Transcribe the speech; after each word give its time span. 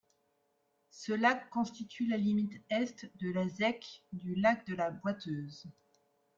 Ce 0.89 1.13
lac 1.13 1.51
constitue 1.51 2.07
la 2.07 2.17
limite 2.17 2.59
Est 2.71 3.11
de 3.17 3.29
la 3.31 3.47
zec 3.47 4.03
du 4.13 4.33
Lac-de-la-Boiteuse. 4.33 5.67